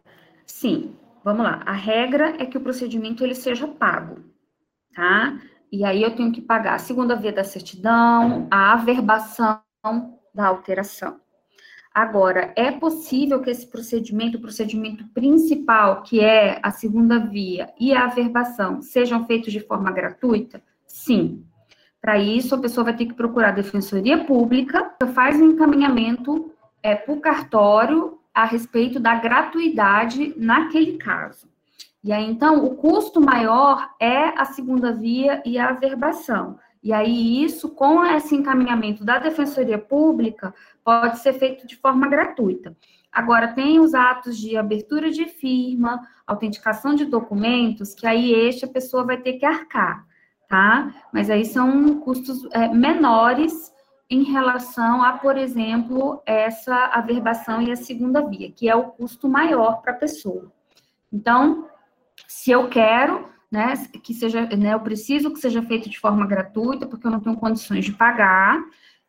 [0.47, 1.63] sim, vamos lá.
[1.67, 4.23] A regra é que o procedimento ele seja pago,
[4.95, 5.41] tá?
[5.73, 9.63] E aí eu tenho que pagar a segunda via da certidão, a averbação
[10.35, 11.21] da alteração.
[11.93, 17.93] Agora, é possível que esse procedimento, o procedimento principal, que é a segunda via e
[17.93, 20.63] a averbação, sejam feitos de forma gratuita?
[20.87, 21.45] Sim.
[22.01, 26.95] Para isso, a pessoa vai ter que procurar a Defensoria Pública, faz um encaminhamento é,
[26.95, 31.51] para o cartório a respeito da gratuidade naquele caso.
[32.03, 36.59] E aí, então, o custo maior é a segunda via e a averbação.
[36.83, 42.75] E aí, isso, com esse encaminhamento da Defensoria Pública, pode ser feito de forma gratuita.
[43.13, 48.69] Agora, tem os atos de abertura de firma, autenticação de documentos, que aí este a
[48.69, 50.07] pessoa vai ter que arcar,
[50.49, 50.95] tá?
[51.13, 53.73] Mas aí são custos é, menores
[54.09, 59.29] em relação a, por exemplo, essa averbação e a segunda via, que é o custo
[59.29, 60.51] maior para a pessoa.
[61.13, 61.69] Então,
[62.27, 66.87] se eu quero, né, que seja, né, eu preciso que seja feito de forma gratuita,
[66.87, 68.63] porque eu não tenho condições de pagar,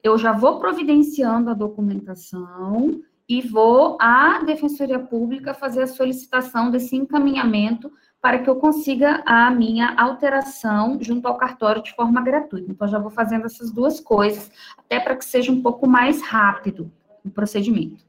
[0.03, 6.95] eu já vou providenciando a documentação e vou à Defensoria Pública fazer a solicitação desse
[6.95, 12.71] encaminhamento para que eu consiga a minha alteração junto ao cartório de forma gratuita.
[12.71, 16.91] Então, já vou fazendo essas duas coisas, até para que seja um pouco mais rápido
[17.23, 18.05] o procedimento.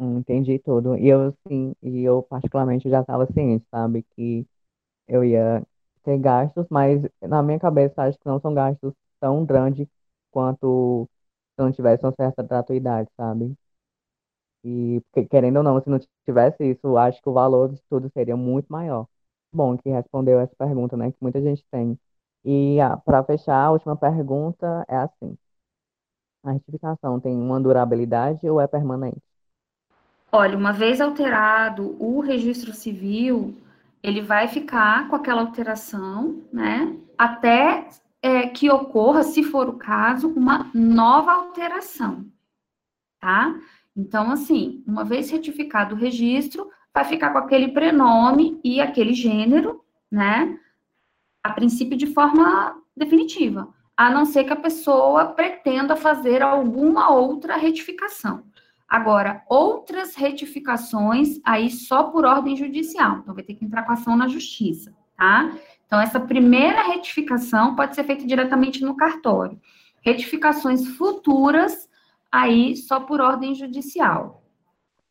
[0.00, 0.96] Hum, entendi tudo.
[0.96, 4.46] E eu, sim, e eu particularmente já estava ciente, sabe, que
[5.08, 5.66] eu ia
[6.04, 9.88] ter gastos, mas na minha cabeça acho que não são gastos tão grandes
[10.30, 11.08] quanto
[11.56, 13.54] se não tivesse uma certa gratuidade, sabe?
[14.64, 18.36] E querendo ou não, se não tivesse isso, acho que o valor de tudo seria
[18.36, 19.06] muito maior.
[19.52, 21.10] Bom, que respondeu essa pergunta, né?
[21.12, 21.98] Que muita gente tem.
[22.44, 25.36] E para fechar, a última pergunta é assim:
[26.42, 29.22] a retificação tem uma durabilidade ou é permanente?
[30.32, 33.56] Olha, uma vez alterado o registro civil,
[34.08, 36.96] ele vai ficar com aquela alteração, né?
[37.16, 37.88] Até
[38.22, 42.26] é, que ocorra, se for o caso, uma nova alteração,
[43.20, 43.54] tá?
[43.96, 49.84] Então, assim, uma vez retificado o registro, vai ficar com aquele prenome e aquele gênero,
[50.10, 50.58] né?
[51.42, 57.56] A princípio, de forma definitiva, a não ser que a pessoa pretenda fazer alguma outra
[57.56, 58.44] retificação.
[58.88, 63.18] Agora, outras retificações, aí só por ordem judicial.
[63.18, 65.52] Então, vai ter que entrar com ação na justiça, tá?
[65.86, 69.60] Então, essa primeira retificação pode ser feita diretamente no cartório.
[70.02, 71.88] Retificações futuras
[72.32, 74.42] aí só por ordem judicial.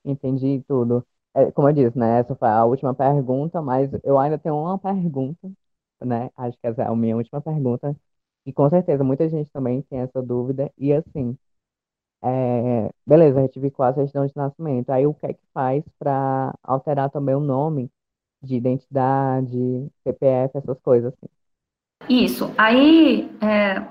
[0.03, 1.05] Entendi tudo.
[1.35, 2.19] É, como eu disse, né?
[2.19, 5.51] Essa foi a última pergunta, mas eu ainda tenho uma pergunta,
[6.01, 6.31] né?
[6.35, 7.95] Acho que essa é a minha última pergunta.
[8.45, 10.71] E com certeza muita gente também tem essa dúvida.
[10.77, 11.37] E assim,
[12.23, 14.89] é, beleza, retificou a certidão de nascimento.
[14.89, 17.89] Aí o que é que faz para alterar também o nome
[18.41, 21.27] de identidade, CPF, essas coisas assim?
[22.10, 22.51] Isso.
[22.58, 23.82] Aí, é,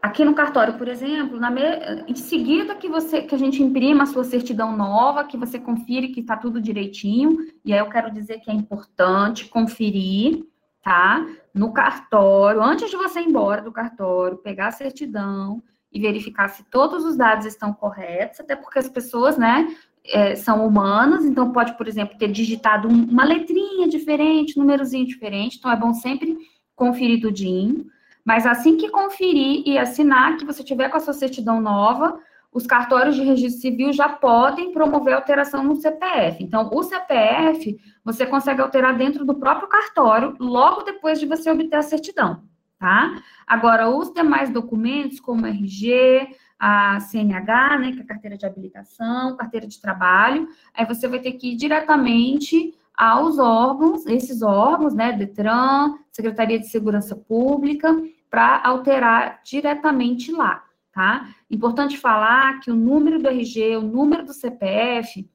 [0.00, 1.60] Aqui no cartório, por exemplo, me...
[2.06, 6.08] em seguida que você que a gente imprima a sua certidão nova, que você confire
[6.08, 10.46] que está tudo direitinho, e aí eu quero dizer que é importante conferir,
[10.84, 11.26] tá?
[11.52, 15.60] No cartório, antes de você ir embora do cartório, pegar a certidão
[15.92, 19.74] e verificar se todos os dados estão corretos, até porque as pessoas, né,
[20.04, 25.58] é, são humanas, então pode, por exemplo, ter digitado um, uma letrinha diferente, númerozinho diferente,
[25.58, 26.36] então é bom sempre
[26.74, 27.86] conferir tudinho.
[28.24, 32.20] Mas assim que conferir e assinar que você tiver com a sua certidão nova,
[32.52, 36.42] os cartórios de registro civil já podem promover alteração no CPF.
[36.42, 41.76] Então, o CPF você consegue alterar dentro do próprio cartório logo depois de você obter
[41.76, 42.42] a certidão,
[42.78, 43.20] tá?
[43.46, 49.36] Agora, os demais documentos, como RG, a CNH, né, que é a carteira de habilitação,
[49.36, 55.12] carteira de trabalho, aí você vai ter que ir diretamente aos órgãos, esses órgãos, né,
[55.12, 57.96] Detran, Secretaria de Segurança Pública,
[58.28, 61.28] para alterar diretamente lá, tá?
[61.48, 65.30] Importante falar que o número do RG, o número do CPF,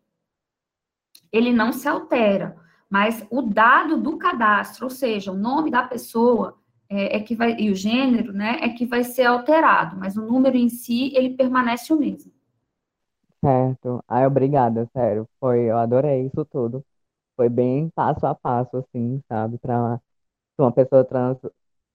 [1.32, 2.56] ele não se altera,
[2.90, 6.62] mas o dado do cadastro, ou seja, o nome da pessoa
[6.94, 10.22] é, é que vai e o gênero, né, é que vai ser alterado, mas o
[10.26, 12.32] número em si ele permanece o mesmo.
[13.44, 14.04] Certo.
[14.08, 15.28] Ai, obrigada, sério.
[15.40, 16.84] Foi, eu adorei isso tudo.
[17.36, 20.00] Foi bem passo a passo, assim, sabe, para
[20.58, 21.38] uma pessoa trans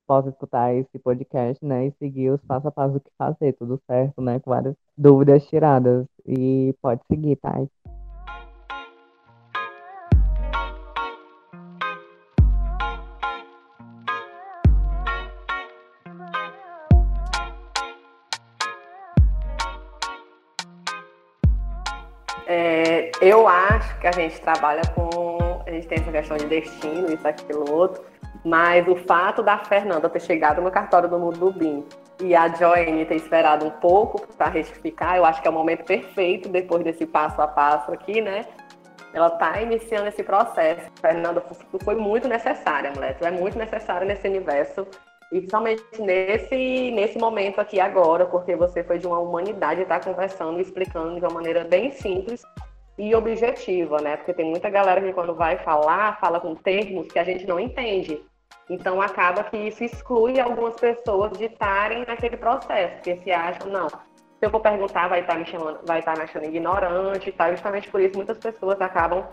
[0.07, 3.81] possa escutar esse podcast, né, e seguir os passo a passo do que fazer, tudo
[3.87, 6.07] certo, né, com várias dúvidas tiradas.
[6.27, 7.53] E pode seguir, tá?
[22.49, 25.63] É, eu acho que a gente trabalha com.
[25.67, 28.03] A gente tem essa questão de destino, isso, aquilo, outro.
[28.43, 31.85] Mas o fato da Fernanda ter chegado no cartório do Mundo do BIM
[32.23, 35.85] e a Joanne ter esperado um pouco para retificar, eu acho que é o momento
[35.85, 38.47] perfeito depois desse passo a passo aqui, né?
[39.13, 40.91] Ela está iniciando esse processo.
[41.01, 41.43] Fernanda,
[41.85, 43.17] foi muito necessária, mulher.
[43.19, 44.87] Tu é muito necessária nesse universo.
[45.31, 50.11] E principalmente nesse, nesse momento aqui agora, porque você foi de uma humanidade estar tá
[50.11, 52.43] conversando e explicando de uma maneira bem simples
[52.97, 54.17] e objetiva, né?
[54.17, 57.61] Porque tem muita galera que quando vai falar, fala com termos que a gente não
[57.61, 58.21] entende.
[58.71, 63.89] Então acaba que isso exclui algumas pessoas de estarem naquele processo, porque se acham, não,
[63.89, 67.51] se eu for perguntar, vai estar me chamando, vai estar me achando ignorante, tá?
[67.51, 69.27] Justamente por isso muitas pessoas acabam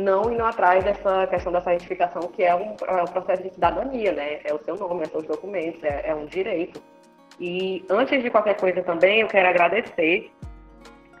[0.00, 4.12] não indo atrás dessa questão dessa identificação, que é um, é um processo de cidadania,
[4.12, 4.40] né?
[4.44, 6.82] É o seu nome, é seus documentos, é, é um direito.
[7.38, 10.30] E antes de qualquer coisa também, eu quero agradecer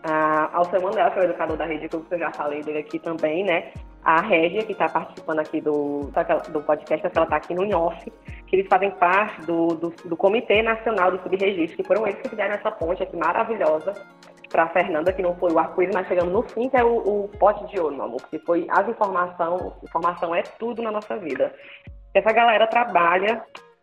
[0.02, 2.78] a, ao seu Manuel, que é o educador da Rede que eu já falei dele
[2.78, 3.72] aqui também, né?
[4.02, 6.10] A Régia, que está participando aqui do,
[6.48, 8.10] do podcast, ela está aqui no INOF,
[8.46, 12.30] que eles fazem parte do, do, do Comitê Nacional do Subregistro, que foram eles que
[12.30, 13.94] fizeram essa ponte aqui maravilhosa
[14.50, 17.28] para Fernanda, que não foi o arco-íris, mas chegamos no fim, que é o, o,
[17.38, 21.54] pote de ouro, meu amor, que foi as informações, informação é tudo na nossa vida.
[22.12, 23.42] Essa galera trabalha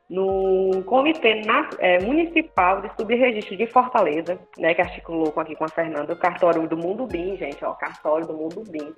[0.10, 5.70] no Comitê na, é, Municipal de Subregistro de Fortaleza, né, que articulou aqui com a
[5.70, 8.94] Fernanda, o cartório do Mundo BIM, gente, ó, cartório do Mundo BIM.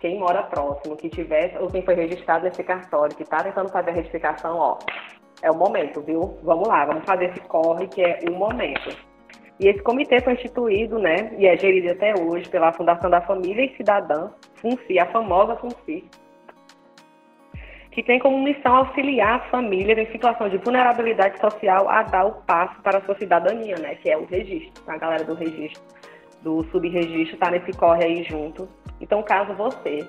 [0.00, 3.90] Quem mora próximo, que tiver, ou quem foi registrado nesse cartório, que está tentando fazer
[3.90, 4.78] a retificação, ó,
[5.42, 6.38] é o momento, viu?
[6.42, 9.13] Vamos lá, vamos fazer esse corre, que é o momento.
[9.58, 13.64] E esse comitê foi instituído, né, e é gerido até hoje pela Fundação da Família
[13.64, 16.04] e Cidadã, FUNCI, a famosa FUNCI,
[17.92, 22.32] que tem como missão auxiliar a família em situação de vulnerabilidade social a dar o
[22.42, 24.82] passo para a sua cidadania, né, que é o registro.
[24.88, 25.80] A galera do registro,
[26.42, 28.68] do subregistro, está nesse corre aí junto.
[29.00, 30.08] Então, caso você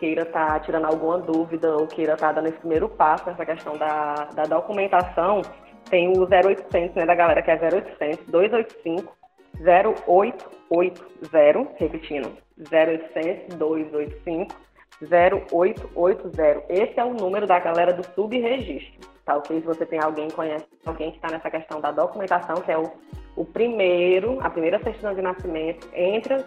[0.00, 3.46] queira estar tá tirando alguma dúvida ou queira estar tá dando esse primeiro passo nessa
[3.46, 5.42] questão da, da documentação,
[5.90, 9.20] tem o 0800, né, da galera que é 0800 285
[9.60, 14.54] 0880, repetindo, 0800 285
[15.02, 16.64] 0880.
[16.68, 19.60] Esse é o número da galera do subregistro, tá ok?
[19.60, 22.90] Se você tem alguém conhece alguém que está nessa questão da documentação, que é o,
[23.36, 26.46] o primeiro, a primeira certidão de nascimento, entra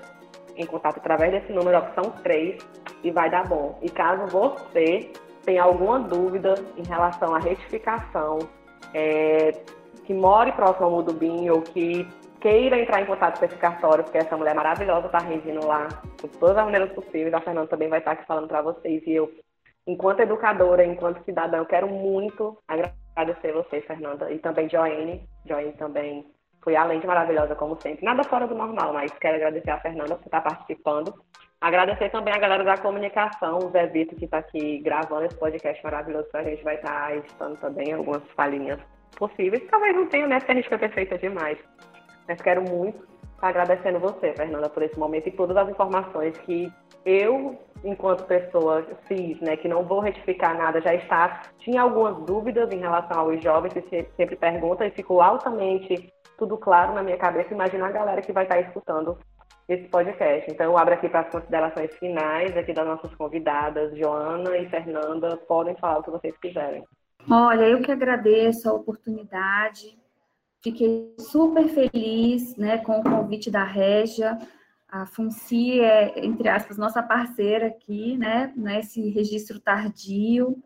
[0.56, 2.58] em contato através desse número, opção 3,
[3.04, 3.78] e vai dar bom.
[3.82, 5.12] E caso você
[5.44, 8.40] tenha alguma dúvida em relação à retificação,
[8.94, 9.52] é,
[10.06, 12.08] que more próximo ao Mudubim ou que
[12.44, 15.88] queira entrar em contato com esse cartório, porque essa mulher maravilhosa está regindo lá
[16.22, 17.34] de todas as maneiras possíveis.
[17.34, 19.02] A Fernanda também vai estar aqui falando para vocês.
[19.08, 19.32] E eu,
[19.88, 25.26] enquanto educadora, enquanto cidadã, eu quero muito agradecer você, Fernanda, e também Joanne.
[25.46, 26.26] Joanne também
[26.62, 28.04] foi além de maravilhosa, como sempre.
[28.04, 31.14] Nada fora do normal, mas quero agradecer a Fernanda por estar participando.
[31.64, 36.28] Agradecer também a galera da comunicação, o Zé que está aqui gravando esse podcast maravilhoso
[36.30, 36.62] para a gente.
[36.62, 38.82] Vai estar tá editando também algumas falhinhas
[39.16, 39.64] possíveis.
[39.72, 40.40] Talvez não tenha, né?
[40.40, 41.58] Porque a gente foi perfeita demais.
[42.28, 46.70] Mas quero muito estar agradecendo você, Fernanda, por esse momento e todas as informações que
[47.06, 52.74] eu, enquanto pessoa cis, né, que não vou retificar nada, já está, tinha algumas dúvidas
[52.74, 57.54] em relação aos jovens que sempre perguntam e ficou altamente tudo claro na minha cabeça.
[57.54, 59.18] Imagina a galera que vai estar escutando
[59.68, 60.52] esse podcast.
[60.52, 65.38] Então, eu abro aqui para as considerações finais aqui das nossas convidadas, Joana e Fernanda.
[65.38, 66.84] Podem falar o que vocês quiserem.
[67.30, 69.98] Olha, eu que agradeço a oportunidade.
[70.62, 74.38] Fiquei super feliz né, com o convite da Régia.
[74.90, 80.62] A FUNCI é, entre aspas, nossa parceira aqui, né, nesse registro tardio,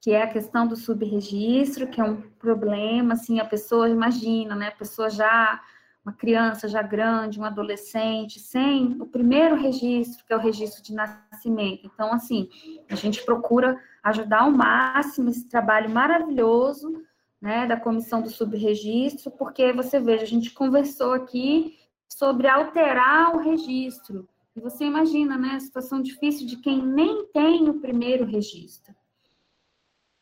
[0.00, 4.68] que é a questão do subregistro, que é um problema, assim, a pessoa, imagina, né,
[4.68, 5.60] a pessoa já
[6.04, 10.92] uma criança já grande, um adolescente, sem o primeiro registro, que é o registro de
[10.92, 11.88] nascimento.
[11.92, 12.48] Então, assim,
[12.90, 17.04] a gente procura ajudar ao máximo esse trabalho maravilhoso
[17.40, 21.78] né, da comissão do subregistro, porque você veja, a gente conversou aqui
[22.08, 24.28] sobre alterar o registro.
[24.54, 28.94] E você imagina, né, a situação difícil de quem nem tem o primeiro registro.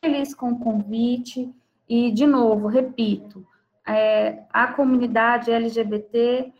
[0.03, 1.53] Feliz com o convite
[1.87, 3.45] e, de novo, repito,
[3.91, 6.53] é, a comunidade LGBT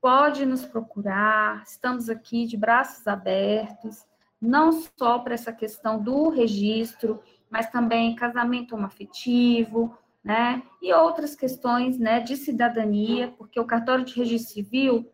[0.00, 4.04] pode nos procurar, estamos aqui de braços abertos,
[4.40, 7.20] não só para essa questão do registro,
[7.50, 14.14] mas também casamento homoafetivo, né, e outras questões, né, de cidadania, porque o cartório de
[14.14, 15.10] registro civil,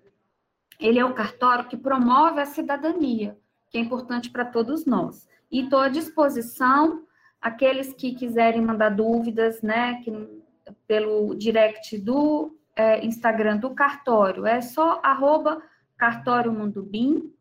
[0.80, 3.38] ele é o cartório que promove a cidadania,
[3.70, 5.28] que é importante para todos nós.
[5.50, 7.04] E estou à disposição,
[7.40, 10.41] aqueles que quiserem mandar dúvidas, né, que
[10.86, 14.46] pelo direct do é, Instagram do cartório.
[14.46, 15.62] É só arroba
[15.96, 17.32] Cartório Mundo BIM,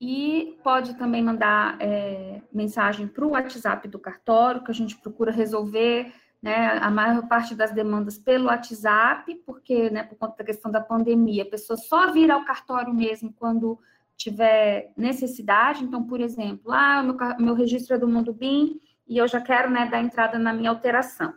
[0.00, 5.32] e pode também mandar é, mensagem para o WhatsApp do cartório, que a gente procura
[5.32, 10.70] resolver né, a maior parte das demandas pelo WhatsApp, porque, né, por conta da questão
[10.70, 13.76] da pandemia, a pessoa só vira ao cartório mesmo quando
[14.16, 15.82] tiver necessidade.
[15.82, 19.68] Então, por exemplo, ah, meu, meu registro é do Mundo BIM e eu já quero
[19.68, 21.34] né, dar entrada na minha alteração.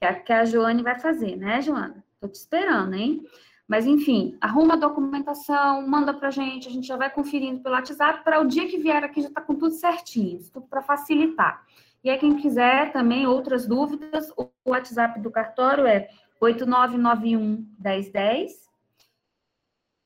[0.00, 2.04] É que a Joane vai fazer, né, Joana?
[2.14, 3.26] Estou te esperando, hein?
[3.66, 7.74] Mas, enfim, arruma a documentação, manda para a gente, a gente já vai conferindo pelo
[7.74, 11.64] WhatsApp, para o dia que vier aqui já está com tudo certinho, tudo para facilitar.
[12.04, 16.08] E aí, quem quiser também outras dúvidas, o WhatsApp do cartório é
[16.40, 18.66] 8991 1010.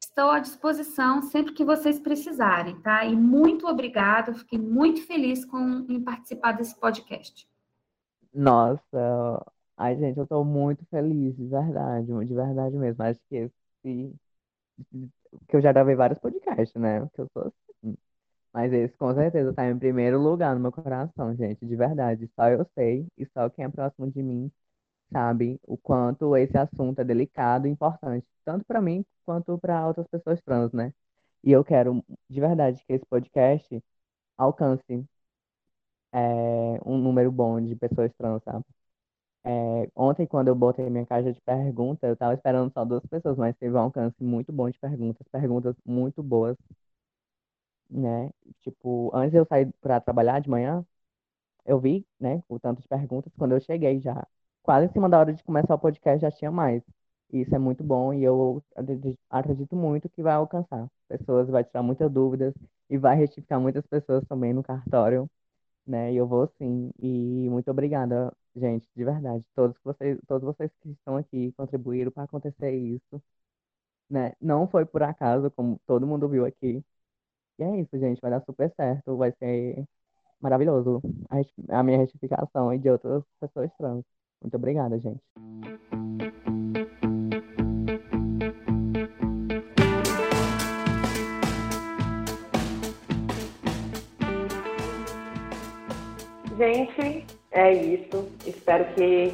[0.02, 3.04] Estou à disposição sempre que vocês precisarem, tá?
[3.04, 7.46] E muito obrigada, fiquei muito feliz com, em participar desse podcast.
[8.32, 9.44] Nossa,
[9.80, 13.02] Ai, gente, eu tô muito feliz, de verdade, de verdade mesmo.
[13.02, 14.14] Acho que esse.
[15.48, 17.00] Que eu já gravei vários podcasts, né?
[17.14, 17.42] Que eu sou
[17.82, 17.96] assim.
[18.52, 22.30] Mas esse com certeza tá em primeiro lugar no meu coração, gente, de verdade.
[22.36, 24.52] Só eu sei e só quem é próximo de mim
[25.12, 30.06] sabe o quanto esse assunto é delicado e importante, tanto para mim quanto para outras
[30.08, 30.92] pessoas trans, né?
[31.44, 33.82] E eu quero, de verdade, que esse podcast
[34.38, 35.06] alcance
[36.12, 38.64] é, um número bom de pessoas trans, sabe?
[39.44, 43.36] É, ontem, quando eu botei minha caixa de perguntas, eu tava esperando só duas pessoas,
[43.38, 46.56] mas teve um alcance muito bom de perguntas, perguntas muito boas,
[47.88, 48.30] né?
[48.60, 50.84] Tipo, antes de eu sair para trabalhar de manhã,
[51.66, 53.32] eu vi, né, o tanto de perguntas.
[53.38, 54.26] Quando eu cheguei já,
[54.62, 56.82] quase em cima da hora de começar o podcast, já tinha mais.
[57.32, 58.62] Isso é muito bom e eu
[59.30, 62.54] acredito muito que vai alcançar pessoas, vai tirar muitas dúvidas
[62.90, 65.30] e vai retificar muitas pessoas também no cartório
[65.86, 66.12] né?
[66.12, 66.90] E eu vou sim.
[67.00, 69.44] E muito obrigada, gente, de verdade.
[69.54, 73.22] Todos vocês, todos vocês que estão aqui contribuíram para acontecer isso,
[74.08, 74.32] né?
[74.40, 76.84] Não foi por acaso, como todo mundo viu aqui.
[77.58, 78.20] E é isso, gente.
[78.20, 79.16] Vai dar super certo.
[79.16, 79.86] Vai ser
[80.40, 84.04] maravilhoso a, a minha retificação e de outras pessoas trans.
[84.42, 85.22] Muito obrigada, gente.
[96.60, 97.19] Gente,
[97.50, 98.28] é isso.
[98.46, 99.32] Espero que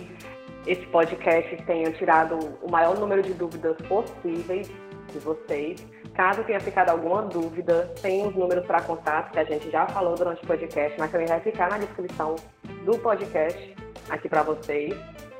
[0.66, 4.68] esse podcast tenha tirado o maior número de dúvidas possíveis
[5.12, 5.86] de vocês.
[6.14, 10.14] Caso tenha ficado alguma dúvida, tem os números para contato que a gente já falou
[10.14, 12.36] durante o podcast, mas também vai ficar na descrição
[12.84, 13.74] do podcast
[14.08, 14.94] aqui para vocês.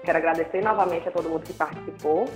[0.05, 2.27] Quero agradecer novamente a todo mundo que participou,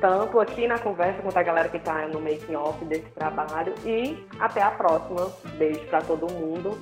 [0.00, 3.74] tanto aqui na conversa quanto a galera que está no making off desse trabalho.
[3.84, 5.30] E até a próxima.
[5.58, 6.78] Beijo para todo mundo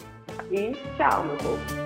[0.51, 1.82] e tchau, meu povo.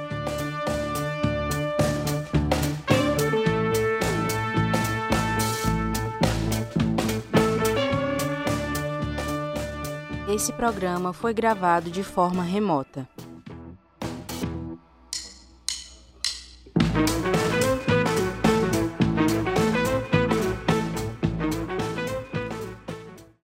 [10.37, 13.09] Esse programa foi gravado de forma remota.